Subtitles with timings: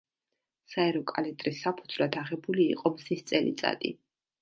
[0.75, 3.97] საერო კალენდრის საფუძვლად აღებული იყო მზის წელიწადი.